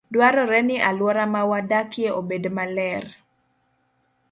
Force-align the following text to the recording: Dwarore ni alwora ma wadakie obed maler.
Dwarore 0.13 0.59
ni 0.67 0.77
alwora 0.87 1.23
ma 1.33 1.41
wadakie 1.49 2.09
obed 2.19 2.43
maler. 2.57 3.03